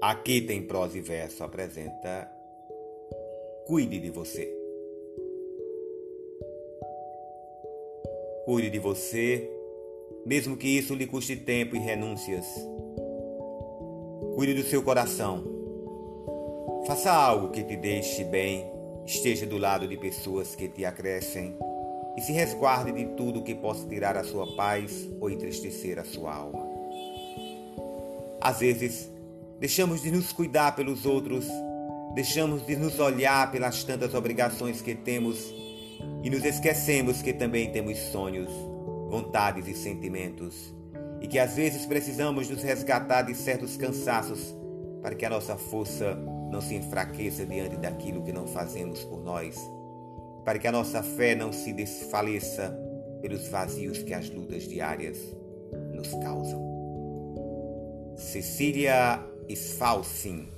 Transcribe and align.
Aqui 0.00 0.40
tem 0.40 0.62
prosa 0.62 0.96
e 0.96 1.02
verso 1.02 1.44
apresenta 1.44 2.26
Cuide 3.66 4.00
de 4.00 4.08
você. 4.08 4.50
Cuide 8.46 8.70
de 8.70 8.78
você, 8.78 9.46
mesmo 10.24 10.56
que 10.56 10.68
isso 10.68 10.94
lhe 10.94 11.06
custe 11.06 11.36
tempo 11.36 11.76
e 11.76 11.78
renúncias. 11.78 12.46
Cuide 14.34 14.54
do 14.54 14.62
seu 14.62 14.82
coração. 14.82 15.44
Faça 16.86 17.12
algo 17.12 17.50
que 17.50 17.62
te 17.62 17.76
deixe 17.76 18.24
bem, 18.24 18.72
esteja 19.04 19.44
do 19.44 19.58
lado 19.58 19.86
de 19.86 19.98
pessoas 19.98 20.54
que 20.54 20.66
te 20.66 20.82
acrescem 20.82 21.54
e 22.16 22.22
se 22.22 22.32
resguarde 22.32 22.90
de 22.90 23.04
tudo 23.16 23.42
que 23.42 23.54
possa 23.54 23.86
tirar 23.86 24.16
a 24.16 24.24
sua 24.24 24.46
paz 24.56 25.06
ou 25.20 25.28
entristecer 25.28 25.98
a 25.98 26.04
sua 26.04 26.34
alma. 26.34 26.66
Às 28.40 28.60
vezes, 28.60 29.10
deixamos 29.60 30.00
de 30.00 30.10
nos 30.10 30.32
cuidar 30.32 30.74
pelos 30.74 31.04
outros, 31.04 31.46
deixamos 32.14 32.66
de 32.66 32.74
nos 32.76 32.98
olhar 32.98 33.52
pelas 33.52 33.84
tantas 33.84 34.14
obrigações 34.14 34.80
que 34.80 34.94
temos. 34.94 35.54
E 36.22 36.30
nos 36.30 36.44
esquecemos 36.44 37.20
que 37.20 37.34
também 37.34 37.70
temos 37.70 37.98
sonhos, 37.98 38.50
vontades 39.10 39.68
e 39.68 39.74
sentimentos, 39.74 40.74
e 41.20 41.28
que 41.28 41.38
às 41.38 41.54
vezes 41.54 41.84
precisamos 41.84 42.48
nos 42.48 42.62
resgatar 42.62 43.22
de 43.22 43.34
certos 43.34 43.76
cansaços 43.76 44.54
para 45.02 45.14
que 45.14 45.26
a 45.26 45.30
nossa 45.30 45.56
força 45.56 46.14
não 46.50 46.60
se 46.60 46.74
enfraqueça 46.74 47.44
diante 47.44 47.76
daquilo 47.76 48.22
que 48.22 48.32
não 48.32 48.46
fazemos 48.46 49.04
por 49.04 49.22
nós. 49.22 49.56
Para 50.44 50.58
que 50.58 50.66
a 50.66 50.72
nossa 50.72 51.02
fé 51.02 51.34
não 51.34 51.52
se 51.52 51.72
desfaleça 51.72 52.74
pelos 53.20 53.46
vazios 53.48 54.02
que 54.02 54.14
as 54.14 54.30
lutas 54.30 54.66
diárias 54.66 55.18
nos 55.94 56.08
causam. 56.14 56.70
Cecília 58.16 59.29
Sfalsin 59.56 60.48